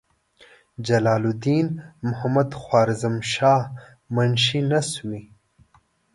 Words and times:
جلال 0.85 1.23
الدین 1.29 1.67
محمدخوارزمشاه 2.07 3.61
منشي 4.15 4.61
نسوي. 4.69 5.21